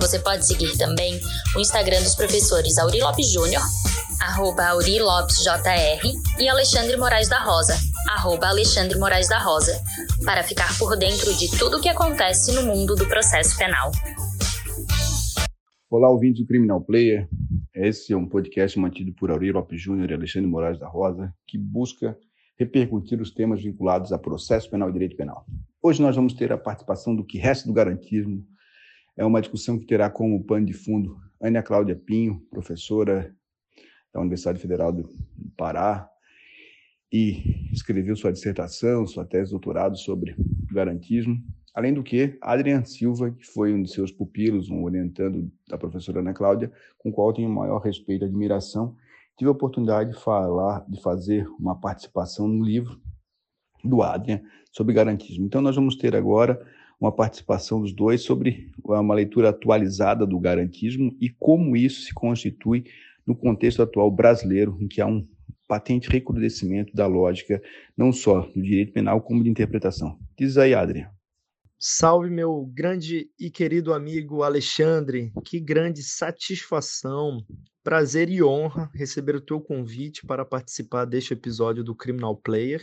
[0.00, 1.20] Você pode seguir também
[1.56, 3.62] o Instagram dos professores Auri Lopes Júnior,
[4.20, 6.02] arroba Auri Lopes JR,
[6.38, 7.76] e Alexandre Moraes da Rosa,
[8.10, 9.78] arroba Alexandre Moraes da Rosa,
[10.24, 13.90] para ficar por dentro de tudo o que acontece no mundo do processo penal.
[15.90, 17.28] Olá, ouvintes do Criminal Player.
[17.74, 21.56] Esse é um podcast mantido por Auri Lopes Júnior e Alexandre Moraes da Rosa, que
[21.56, 22.16] busca
[22.58, 25.44] repercutir os temas vinculados a processo penal e direito penal.
[25.82, 28.44] Hoje nós vamos ter a participação do que resta do garantismo.
[29.16, 33.34] É uma discussão que terá como pano de fundo Ana Cláudia Pinho, professora
[34.12, 35.08] da Universidade Federal do
[35.56, 36.08] Pará,
[37.12, 40.34] e escreveu sua dissertação, sua tese de doutorado sobre
[40.72, 41.36] garantismo.
[41.72, 46.18] Além do que, Adrian Silva, que foi um de seus pupilos, um orientando da professora
[46.18, 48.96] Ana Cláudia, com o qual tenho maior respeito e admiração,
[49.36, 53.00] tive a oportunidade de falar, de fazer uma participação no livro
[53.84, 54.40] do Adrian
[54.72, 55.46] sobre garantismo.
[55.46, 56.64] Então, nós vamos ter agora
[57.04, 62.84] uma participação dos dois sobre uma leitura atualizada do garantismo e como isso se constitui
[63.26, 65.26] no contexto atual brasileiro, em que há um
[65.68, 67.62] patente recrudescimento da lógica,
[67.96, 70.18] não só do direito penal, como de interpretação.
[70.38, 71.10] Diz aí, Adrian.
[71.78, 75.32] Salve, meu grande e querido amigo Alexandre.
[75.44, 77.44] Que grande satisfação,
[77.82, 82.82] prazer e honra receber o teu convite para participar deste episódio do Criminal Player,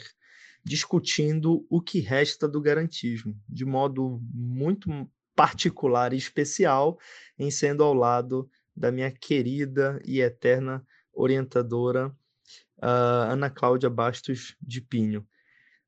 [0.64, 4.90] discutindo o que resta do garantismo, de modo muito
[5.36, 7.00] particular e especial,
[7.38, 12.08] em sendo ao lado da minha querida e eterna orientadora,
[12.78, 15.28] uh, Ana Cláudia Bastos de Pinho.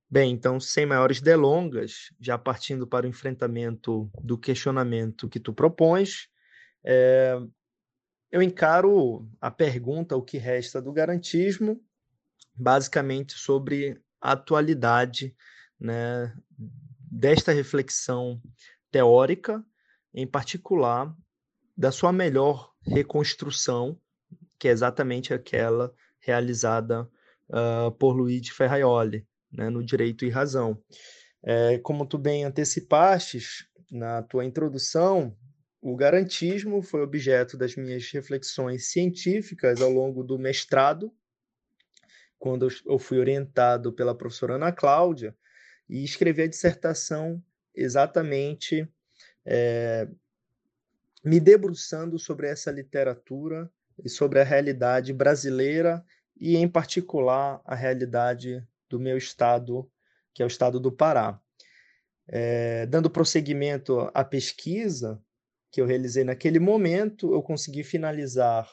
[0.09, 6.27] Bem, então, sem maiores delongas, já partindo para o enfrentamento do questionamento que tu propões,
[6.83, 7.35] é,
[8.31, 11.81] eu encaro a pergunta, o que resta do garantismo,
[12.53, 13.99] basicamente sobre
[14.31, 15.35] atualidade
[15.79, 16.33] né,
[17.11, 18.41] desta reflexão
[18.89, 19.63] teórica,
[20.13, 21.15] em particular
[21.75, 23.99] da sua melhor reconstrução,
[24.57, 27.09] que é exatamente aquela realizada
[27.49, 30.81] uh, por Luigi Ferraioli né, no direito e razão.
[31.43, 35.35] É, como tu bem antecipastes na tua introdução,
[35.81, 41.13] o garantismo foi objeto das minhas reflexões científicas ao longo do mestrado,
[42.43, 45.33] quando eu fui orientado pela professora Ana Cláudia,
[45.87, 47.41] e escrevi a dissertação
[47.73, 48.85] exatamente
[49.45, 50.09] é,
[51.23, 53.71] me debruçando sobre essa literatura
[54.03, 56.03] e sobre a realidade brasileira
[56.37, 59.89] e, em particular, a realidade do meu estado,
[60.33, 61.39] que é o estado do Pará.
[62.27, 65.17] É, dando prosseguimento à pesquisa
[65.71, 68.69] que eu realizei naquele momento, eu consegui finalizar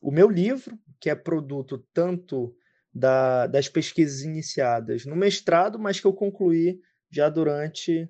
[0.00, 2.52] o meu livro, que é produto tanto
[2.92, 6.80] da, das pesquisas iniciadas no mestrado, mas que eu concluí
[7.10, 8.08] já durante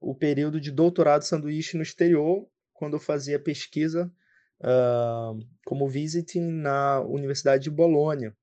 [0.00, 4.12] o período de doutorado sanduíche no exterior, quando eu fazia pesquisa
[4.60, 8.34] uh, como visiting na Universidade de Bolonha.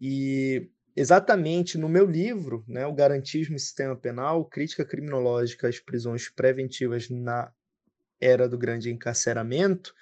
[0.00, 6.28] E exatamente no meu livro, né, O Garantismo e Sistema Penal, Crítica Criminológica às Prisões
[6.28, 7.52] Preventivas na
[8.20, 9.94] Era do Grande Encarceramento,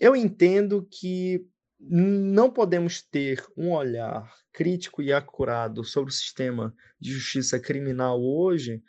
[0.00, 7.12] eu entendo que não podemos ter um olhar crítico e acurado sobre o sistema de
[7.12, 8.82] justiça criminal hoje,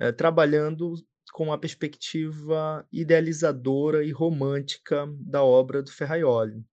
[0.00, 0.94] eh, trabalhando
[1.32, 6.64] com a perspectiva idealizadora e romântica da obra do Ferraioli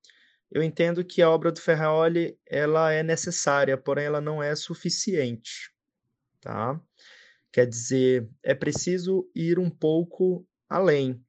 [0.52, 5.72] eu entendo que a obra do Ferrari ela é necessária, porém ela não é suficiente,
[6.42, 6.80] tá?
[7.52, 11.24] Quer dizer, é preciso ir um pouco além.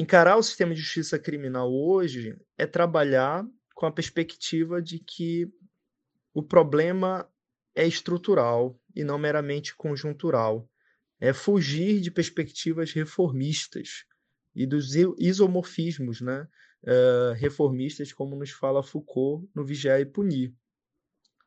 [0.00, 5.46] Encarar o sistema de justiça criminal hoje é trabalhar com a perspectiva de que
[6.32, 7.30] o problema
[7.74, 10.66] é estrutural e não meramente conjuntural.
[11.20, 14.06] É fugir de perspectivas reformistas
[14.56, 16.48] e dos isomorfismos, né?
[16.84, 20.54] uh, reformistas, como nos fala Foucault no Vigiar e Punir.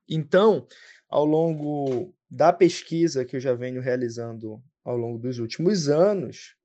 [0.08, 0.68] Então,
[1.10, 6.56] ao longo da pesquisa que eu já venho realizando ao longo dos últimos anos,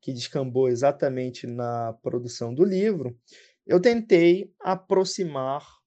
[0.00, 3.18] que descambou exatamente na produção do livro,
[3.66, 5.80] eu tentei aproximar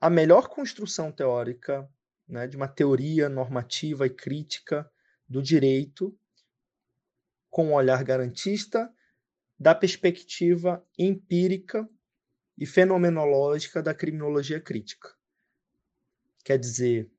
[0.00, 1.88] a melhor construção teórica
[2.26, 4.90] né, de uma teoria normativa e crítica
[5.28, 6.16] do direito
[7.48, 8.92] com um olhar garantista
[9.58, 11.88] da perspectiva empírica
[12.56, 15.14] e fenomenológica da criminologia crítica.
[16.44, 17.10] Quer dizer,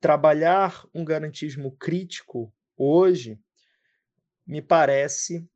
[0.00, 3.38] trabalhar um garantismo crítico hoje
[4.46, 5.48] me parece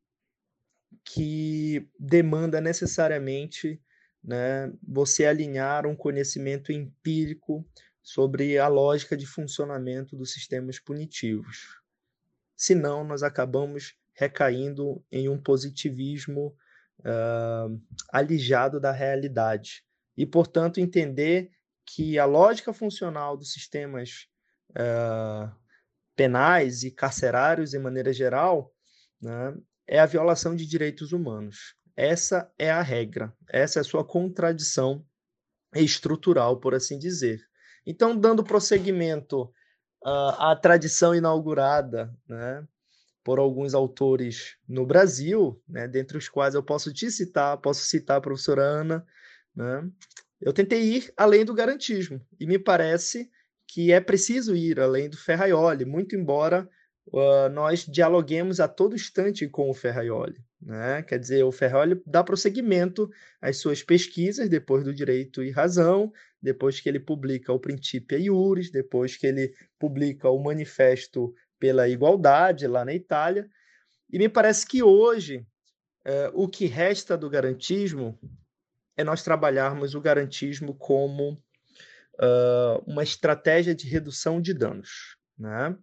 [1.05, 3.81] que demanda necessariamente
[4.23, 7.67] né, você alinhar um conhecimento empírico
[8.02, 11.81] sobre a lógica de funcionamento dos sistemas punitivos.
[12.56, 16.56] Senão, nós acabamos recaindo em um positivismo
[17.00, 17.81] uh,
[18.11, 19.84] alijado da realidade.
[20.17, 21.50] E, portanto, entender
[21.87, 24.26] que a lógica funcional dos sistemas
[24.70, 25.55] uh,
[26.17, 28.75] penais e carcerários, de maneira geral,
[29.20, 29.56] né,
[29.87, 31.75] é a violação de direitos humanos.
[31.97, 35.05] Essa é a regra, essa é a sua contradição
[35.75, 37.41] estrutural, por assim dizer.
[37.85, 39.43] Então, dando prosseguimento
[40.05, 42.67] uh, à tradição inaugurada né,
[43.25, 48.19] por alguns autores no Brasil, né, dentre os quais eu posso te citar, posso citar
[48.19, 49.06] a professora Ana,
[49.55, 49.91] né,
[50.41, 53.31] eu tentei ir além do garantismo, e me parece
[53.67, 56.69] que é preciso ir além do Ferraioli, muito embora
[57.12, 60.43] uh, nós dialoguemos a todo instante com o Ferraioli.
[60.60, 61.02] Né?
[61.02, 63.08] Quer dizer, o Ferraioli dá prosseguimento
[63.40, 66.12] às suas pesquisas depois do Direito e Razão,
[66.43, 72.66] depois que ele publica o Principia Iuris, depois que ele publica o Manifesto pela Igualdade
[72.66, 73.49] lá na Itália.
[74.10, 75.46] E me parece que hoje
[76.06, 78.19] uh, o que resta do garantismo
[78.96, 81.32] é nós trabalharmos o garantismo como
[82.14, 85.16] uh, uma estratégia de redução de danos.
[85.38, 85.76] Né?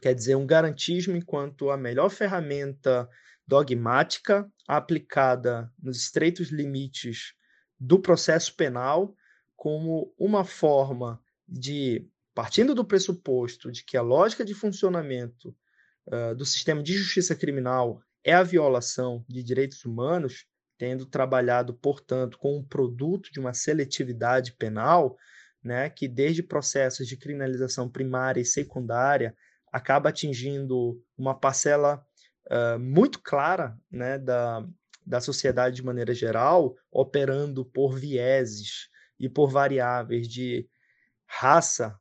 [0.00, 3.08] Quer dizer, um garantismo enquanto a melhor ferramenta
[3.46, 7.34] dogmática aplicada nos estreitos limites
[7.80, 9.14] do processo penal,
[9.56, 15.56] como uma forma de, partindo do pressuposto de que a lógica de funcionamento
[16.06, 20.46] uh, do sistema de justiça criminal é a violação de direitos humanos,
[20.76, 25.16] tendo trabalhado, portanto, com um produto de uma seletividade penal,
[25.62, 29.34] né, que desde processos de criminalização primária e secundária
[29.72, 32.04] acaba atingindo uma parcela
[32.50, 34.66] uh, muito clara né, da,
[35.04, 38.88] da sociedade de maneira geral, operando por vieses
[39.18, 40.68] e por variáveis de
[41.26, 41.98] raça,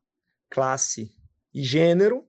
[0.50, 1.14] classe
[1.54, 2.28] e gênero,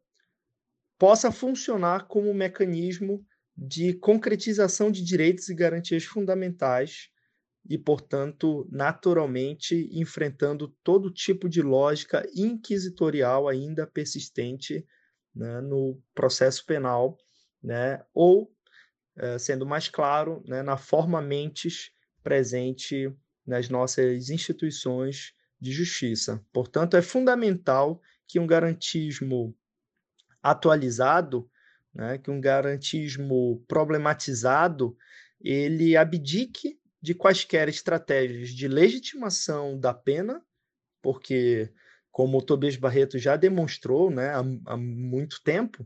[0.99, 3.25] possa funcionar como um mecanismo
[3.57, 7.11] de concretização de direitos e garantias fundamentais
[7.69, 14.87] e, portanto, naturalmente enfrentando todo tipo de lógica inquisitorial ainda persistente
[15.35, 17.19] né, no processo penal,
[17.63, 18.53] né, ou,
[19.17, 21.91] eh, sendo mais claro, né, na forma mentes
[22.23, 23.13] presente
[23.47, 26.45] nas nossas instituições de justiça.
[26.53, 29.57] Portanto, é fundamental que um garantismo
[30.43, 31.51] atualizado,
[31.95, 34.97] né, que um garantismo problematizado,
[35.41, 40.45] ele abdique de quaisquer estratégias de legitimação da pena,
[41.01, 41.73] porque
[42.19, 44.43] como o Tobias Barreto já demonstrou né, há,
[44.73, 45.85] há muito tempo,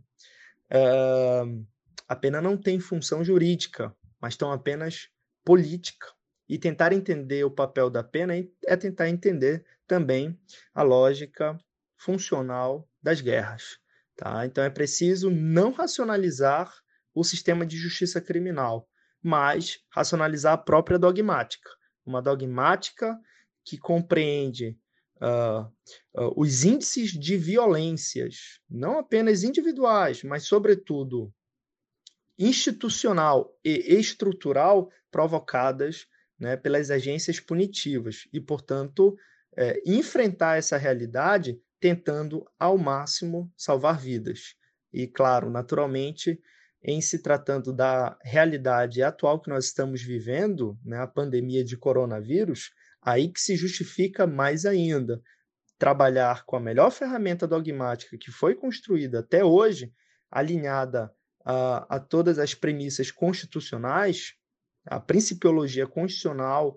[0.73, 1.67] uh,
[2.09, 5.11] a pena não tem função jurídica, mas tão apenas
[5.45, 6.07] política.
[6.49, 8.33] E tentar entender o papel da pena
[8.65, 10.41] é tentar entender também
[10.73, 11.55] a lógica
[11.99, 13.79] funcional das guerras.
[14.17, 14.47] Tá?
[14.47, 16.73] Então é preciso não racionalizar
[17.15, 18.89] o sistema de justiça criminal,
[19.23, 21.69] mas racionalizar a própria dogmática.
[22.07, 23.21] Uma dogmática
[23.63, 24.79] que compreende
[25.23, 31.33] uh, os índices de violências, não apenas individuais, mas, sobretudo,
[32.39, 36.07] institucional e estrutural provocadas
[36.39, 39.17] né, pelas agências punitivas e, portanto,
[39.57, 44.57] é, enfrentar essa realidade tentando ao máximo salvar vidas.
[44.93, 46.41] E, claro, naturalmente,
[46.85, 52.71] em se tratando da realidade atual que nós estamos vivendo, né, a pandemia de coronavírus,
[53.03, 55.21] Aí que se justifica mais ainda
[55.77, 59.93] trabalhar com a melhor ferramenta dogmática que foi construída até hoje,
[60.31, 61.13] alinhada
[61.45, 64.35] a, a todas as premissas constitucionais,
[64.87, 66.77] a principiologia constitucional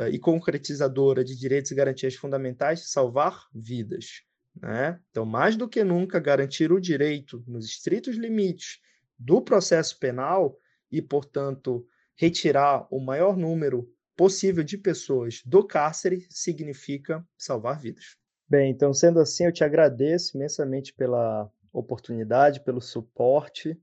[0.00, 4.22] uh, e concretizadora de direitos e garantias fundamentais, salvar vidas.
[4.54, 5.00] Né?
[5.10, 8.78] Então, mais do que nunca, garantir o direito nos estritos limites
[9.18, 10.58] do processo penal
[10.90, 18.16] e, portanto, retirar o maior número possível de pessoas do cárcere significa salvar vidas.
[18.48, 23.78] Bem, então sendo assim, eu te agradeço imensamente pela oportunidade, pelo suporte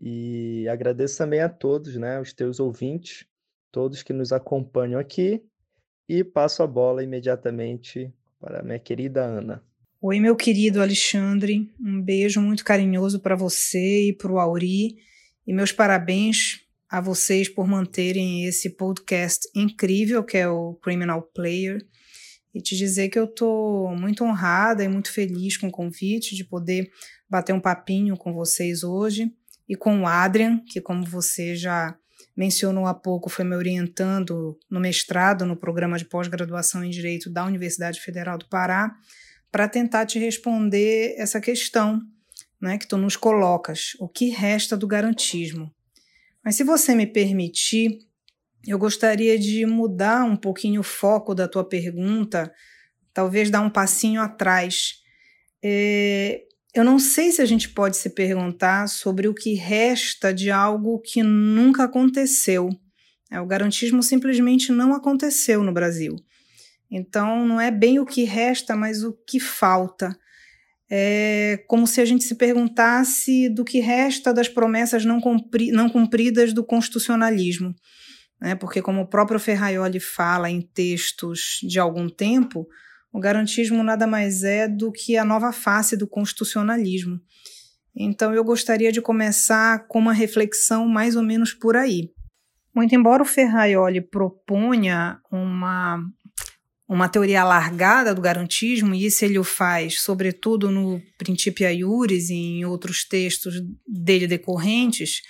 [0.00, 3.26] e agradeço também a todos, né, os teus ouvintes,
[3.70, 5.42] todos que nos acompanham aqui
[6.08, 9.64] e passo a bola imediatamente para a minha querida Ana.
[10.04, 14.96] Oi, meu querido Alexandre, um beijo muito carinhoso para você e para o Auri.
[15.46, 21.86] E meus parabéns a vocês por manterem esse podcast incrível que é o Criminal Player.
[22.52, 26.42] E te dizer que eu estou muito honrada e muito feliz com o convite de
[26.42, 26.90] poder
[27.30, 29.32] bater um papinho com vocês hoje.
[29.68, 31.96] E com o Adrian, que como você já
[32.36, 37.44] mencionou há pouco, foi me orientando no mestrado no programa de pós-graduação em Direito da
[37.44, 38.96] Universidade Federal do Pará,
[39.52, 42.00] para tentar te responder essa questão
[42.60, 45.70] né, que tu nos colocas, o que resta do garantismo.
[46.42, 47.98] Mas se você me permitir,
[48.66, 52.50] eu gostaria de mudar um pouquinho o foco da tua pergunta,
[53.12, 54.94] talvez dar um passinho atrás.
[55.62, 56.42] É,
[56.74, 60.98] eu não sei se a gente pode se perguntar sobre o que resta de algo
[61.00, 62.70] que nunca aconteceu.
[63.30, 66.16] É, o garantismo simplesmente não aconteceu no Brasil.
[66.94, 70.14] Então, não é bem o que resta, mas o que falta.
[70.90, 75.88] É como se a gente se perguntasse do que resta das promessas não, cumpri não
[75.88, 77.74] cumpridas do constitucionalismo.
[78.38, 78.54] Né?
[78.54, 82.68] Porque, como o próprio Ferraioli fala em textos de algum tempo,
[83.10, 87.18] o garantismo nada mais é do que a nova face do constitucionalismo.
[87.94, 92.10] Então eu gostaria de começar com uma reflexão mais ou menos por aí.
[92.74, 96.02] Muito embora o Ferraioli proponha uma,
[96.92, 102.34] uma teoria alargada do garantismo, e isso ele o faz, sobretudo no Principia Iuris e
[102.34, 103.54] em outros textos
[103.88, 105.22] dele decorrentes,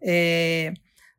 [0.00, 0.72] é,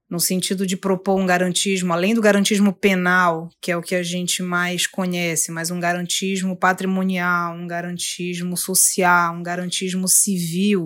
[0.09, 4.01] no sentido de propor um garantismo, além do garantismo penal, que é o que a
[4.01, 10.85] gente mais conhece, mas um garantismo patrimonial, um garantismo social, um garantismo civil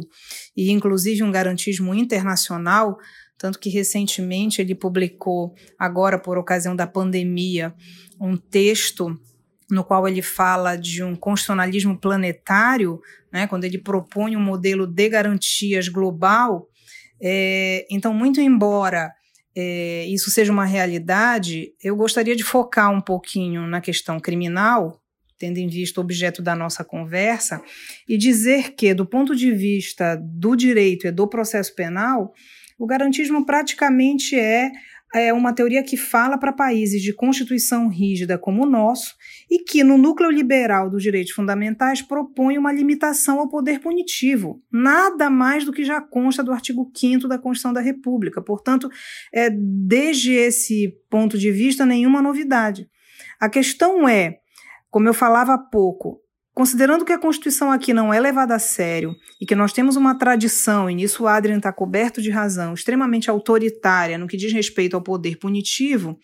[0.58, 2.98] e inclusive um garantismo internacional,
[3.38, 7.74] tanto que recentemente ele publicou, agora por ocasião da pandemia,
[8.20, 9.20] um texto
[9.70, 15.10] no qual ele fala de um constitucionalismo planetário, né, quando ele propõe um modelo de
[15.10, 16.70] garantias global
[17.22, 19.12] é, então, muito embora
[19.56, 25.02] é, isso seja uma realidade, eu gostaria de focar um pouquinho na questão criminal,
[25.38, 27.62] tendo em vista o objeto da nossa conversa,
[28.08, 32.34] e dizer que, do ponto de vista do direito e do processo penal,
[32.78, 34.70] o garantismo praticamente é
[35.14, 39.16] é uma teoria que fala para países de constituição rígida como o nosso
[39.50, 45.30] e que, no núcleo liberal dos direitos fundamentais, propõe uma limitação ao poder punitivo, nada
[45.30, 48.42] mais do que já consta do artigo 5 da Constituição da República.
[48.42, 48.90] Portanto,
[49.34, 52.90] é, desde esse ponto de vista, nenhuma novidade.
[53.40, 54.40] A questão é,
[54.90, 56.22] como eu falava há pouco,
[56.56, 60.18] Considerando que a Constituição aqui não é levada a sério e que nós temos uma
[60.18, 64.96] tradição, e nisso o Adrian está coberto de razão, extremamente autoritária no que diz respeito
[64.96, 66.18] ao poder punitivo,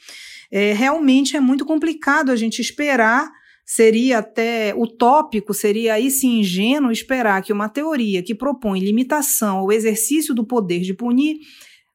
[0.49, 3.29] é, realmente é muito complicado a gente esperar,
[3.65, 9.71] seria até utópico, seria aí sim ingênuo esperar que uma teoria que propõe limitação ao
[9.71, 11.39] exercício do poder de punir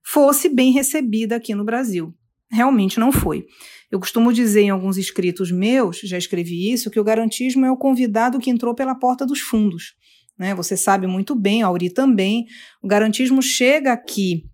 [0.05, 2.15] fosse bem recebida aqui no Brasil.
[2.51, 3.47] Realmente não foi.
[3.91, 7.77] Eu costumo dizer em alguns escritos meus, já escrevi isso, que o garantismo é o
[7.77, 9.95] convidado que entrou pela porta dos fundos.
[10.39, 10.55] Né?
[10.55, 12.47] Você sabe muito bem, Auri também.
[12.83, 14.45] O garantismo chega aqui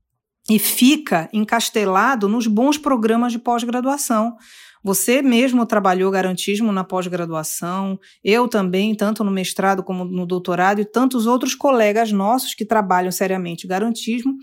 [0.51, 4.37] e fica encastelado nos bons programas de pós-graduação.
[4.85, 10.85] Você mesmo trabalhou garantismo na pós-graduação, eu também, tanto no mestrado como no doutorado, e
[10.85, 14.35] tantos outros colegas nossos que trabalham seriamente garantismo,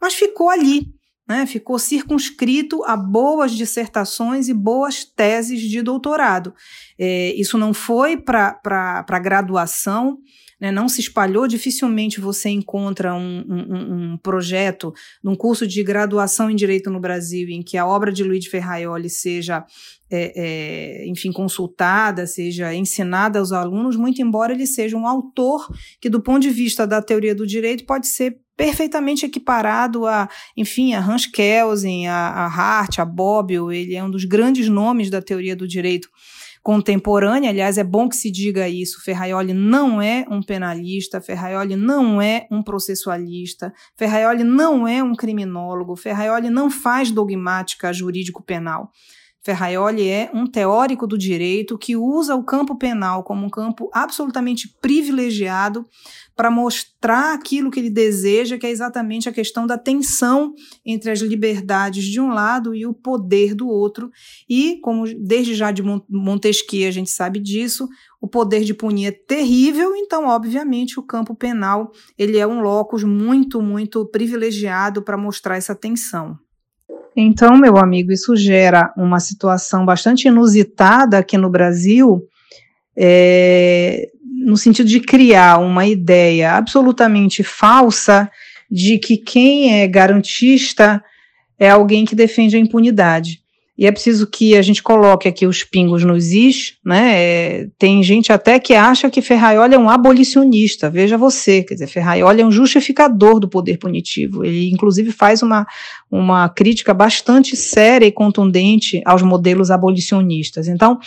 [0.00, 0.86] mas ficou ali,
[1.28, 6.54] né, ficou circunscrito a boas dissertações e boas teses de doutorado.
[6.98, 10.18] É, isso não foi para a graduação,
[10.60, 14.92] né, não se espalhou, dificilmente você encontra um, um, um, projeto
[15.22, 19.08] num curso de graduação em Direito no Brasil em que a obra de Luiz Ferraioli
[19.08, 19.64] seja,
[20.10, 25.68] é, é, enfim, consultada, seja ensinada aos alunos, muito embora ele seja um autor
[26.00, 30.92] que, do ponto de vista da teoria do direito, pode ser perfeitamente equiparado a, enfim,
[30.92, 35.22] a Hans Kelsen, a, a Hart, a Bobbio, ele é um dos grandes nomes da
[35.22, 36.10] teoria do direito
[36.60, 42.20] contemporânea, aliás, é bom que se diga isso, Ferraioli não é um penalista, Ferraioli não
[42.20, 48.90] é um processualista, Ferraioli não é um criminólogo, Ferraioli não faz dogmática jurídico-penal.
[49.48, 54.68] Ferraioli é um teórico do direito que usa o campo penal como um campo absolutamente
[54.78, 55.86] privilegiado
[56.36, 60.52] para mostrar aquilo que ele deseja, que é exatamente a questão da tensão
[60.84, 64.10] entre as liberdades de um lado e o poder do outro.
[64.46, 67.88] E, como desde já de Montesquieu a gente sabe disso,
[68.20, 73.02] o poder de punir é terrível, então, obviamente, o campo penal ele é um locus
[73.02, 76.38] muito, muito privilegiado para mostrar essa tensão.
[77.16, 82.22] Então, meu amigo, isso gera uma situação bastante inusitada aqui no Brasil,
[82.96, 84.08] é,
[84.44, 88.30] no sentido de criar uma ideia absolutamente falsa
[88.70, 91.02] de que quem é garantista
[91.58, 93.40] é alguém que defende a impunidade.
[93.78, 97.12] E é preciso que a gente coloque aqui os pingos nos is, né?
[97.14, 100.90] É, tem gente até que acha que Ferraioli é um abolicionista.
[100.90, 104.44] Veja você, quer dizer, Ferraioli é um justificador do poder punitivo.
[104.44, 105.64] Ele, inclusive, faz uma,
[106.10, 110.66] uma crítica bastante séria e contundente aos modelos abolicionistas.
[110.66, 110.98] Então,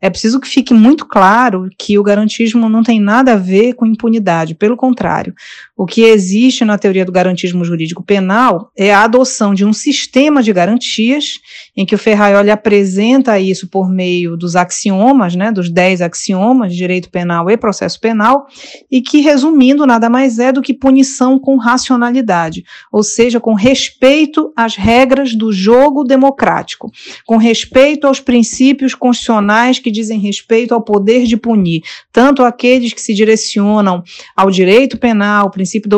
[0.00, 3.84] é preciso que fique muito claro que o garantismo não tem nada a ver com
[3.84, 4.54] impunidade.
[4.54, 5.34] Pelo contrário,
[5.76, 10.44] o que existe na teoria do garantismo jurídico penal é a adoção de um sistema
[10.44, 11.40] de garantias
[11.80, 16.76] em que o Ferraioli apresenta isso por meio dos axiomas, né, dos dez axiomas de
[16.76, 18.46] direito penal e processo penal,
[18.90, 24.52] e que, resumindo, nada mais é do que punição com racionalidade, ou seja, com respeito
[24.54, 26.92] às regras do jogo democrático,
[27.24, 31.80] com respeito aos princípios constitucionais que dizem respeito ao poder de punir,
[32.12, 34.02] tanto aqueles que se direcionam
[34.36, 35.88] ao direito penal, o princípio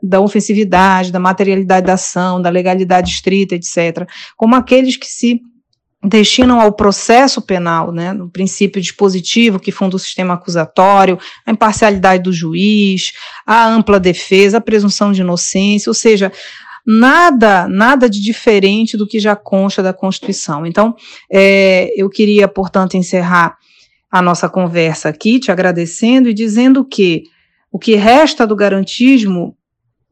[0.00, 5.23] da ofensividade, da materialidade da ação, da legalidade estrita, etc., como aqueles que se
[6.02, 12.22] destinam ao processo penal, né, no princípio dispositivo que funda o sistema acusatório, a imparcialidade
[12.22, 13.12] do juiz,
[13.46, 16.30] a ampla defesa, a presunção de inocência, ou seja,
[16.86, 20.66] nada, nada de diferente do que já consta da Constituição.
[20.66, 20.94] Então,
[21.32, 23.56] é, eu queria, portanto, encerrar
[24.10, 27.24] a nossa conversa aqui, te agradecendo e dizendo que
[27.72, 29.56] o que resta do garantismo,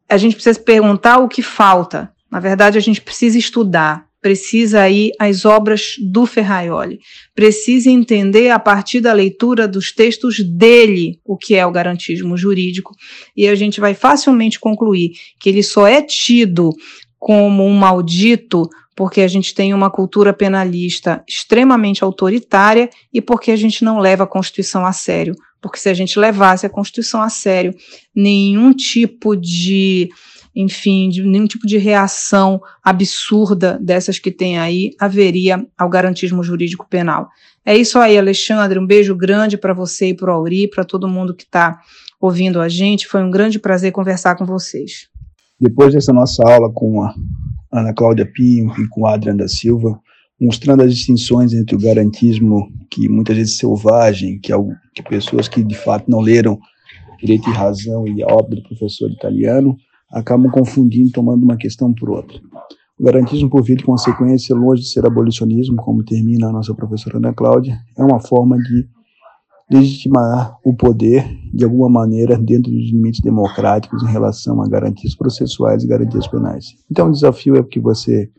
[0.09, 2.13] a gente precisa se perguntar o que falta.
[2.31, 7.01] Na verdade, a gente precisa estudar, precisa ir às obras do Ferraioli,
[7.35, 12.95] precisa entender a partir da leitura dos textos dele o que é o garantismo jurídico,
[13.37, 15.11] e a gente vai facilmente concluir
[15.41, 16.71] que ele só é tido
[17.19, 23.57] como um maldito porque a gente tem uma cultura penalista extremamente autoritária e porque a
[23.57, 25.35] gente não leva a Constituição a sério.
[25.63, 27.75] Porque se a gente levasse a Constituição a sério,
[28.15, 30.11] nenhum tipo de
[30.55, 36.87] enfim, de nenhum tipo de reação absurda dessas que tem aí haveria ao garantismo jurídico
[36.89, 37.29] penal.
[37.65, 38.79] É isso aí, Alexandre.
[38.79, 41.81] Um beijo grande para você e para o Auri, para todo mundo que está
[42.21, 43.07] ouvindo a gente.
[43.07, 45.09] Foi um grande prazer conversar com vocês.
[45.61, 47.15] Depois dessa nossa aula com a
[47.73, 49.99] Ana Cláudia Pinho e com a Adriana da Silva,
[50.41, 55.03] mostrando as distinções entre o garantismo, que muitas vezes é selvagem, que, é algo, que
[55.03, 56.59] pessoas que de fato não leram
[57.23, 59.77] Direito e Razão e a obra do professor italiano,
[60.13, 62.39] acabam confundindo, tomando uma questão por outra.
[62.99, 67.17] O garantismo, por via de consequência, longe de ser abolicionismo, como termina a nossa professora
[67.17, 68.87] Ana Cláudia, é uma forma de
[69.71, 75.83] legitimar o poder, de alguma maneira, dentro dos limites democráticos em relação a garantias processuais
[75.83, 76.67] e garantias penais.
[76.91, 78.31] Então, o desafio é que você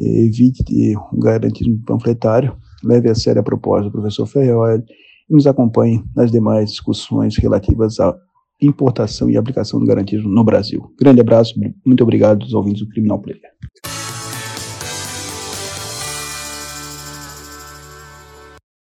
[0.00, 0.62] eh, evite
[1.12, 4.84] um garantismo panfletário, leve a sério a proposta do professor Ferreira
[5.28, 8.14] e nos acompanhe nas demais discussões relativas à
[8.60, 10.92] importação e aplicação do garantismo no Brasil.
[10.98, 13.40] Grande abraço, muito obrigado aos ouvintes do Criminal Player.